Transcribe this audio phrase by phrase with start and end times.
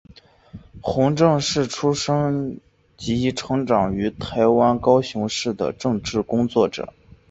[0.81, 2.59] 洪正是出生
[2.97, 6.91] 及成长于台湾高雄市的政治工作者。